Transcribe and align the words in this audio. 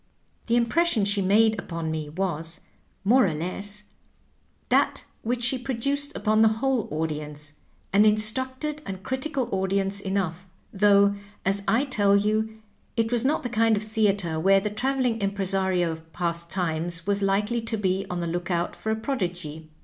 ^^The 0.47 0.55
impression 0.55 1.05
she 1.05 1.21
made 1.21 1.57
npon 1.59 1.91
me 1.91 2.09
was, 2.09 2.61
more 3.03 3.27
or 3.27 3.35
less, 3.35 3.83
that 4.69 5.05
which 5.21 5.43
she 5.43 5.59
produced 5.59 6.15
upon 6.15 6.41
the 6.41 6.47
whole 6.57 6.87
audience— 6.89 7.53
an 7.93 8.03
instructed 8.03 8.81
and 8.87 9.03
critical 9.03 9.47
audience 9.51 9.99
enough, 10.01 10.47
though, 10.73 11.13
as 11.45 11.61
I 11.67 11.85
tell 11.85 12.15
you, 12.15 12.63
it 12.97 13.11
was 13.11 13.23
not 13.23 13.43
the 13.43 13.49
kind 13.49 13.77
of 13.77 13.83
theatre 13.83 14.39
where 14.39 14.59
the 14.59 14.71
travel 14.71 15.05
ing 15.05 15.21
impresario 15.21 15.91
of 15.91 16.11
past 16.13 16.49
times 16.49 17.05
was 17.05 17.21
likely 17.21 17.61
to 17.61 17.77
be 17.77 18.07
on 18.09 18.21
the 18.21 18.25
lookout 18.27 18.75
for 18.75 18.91
a 18.91 18.95
prodigy. 18.95 19.69